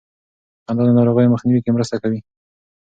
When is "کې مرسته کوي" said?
1.63-2.19